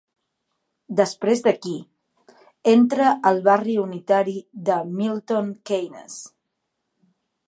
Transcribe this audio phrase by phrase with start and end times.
[0.99, 1.73] Després d'aquí,
[2.71, 4.35] entra al barri unitari
[4.71, 6.17] de Milton Keynes.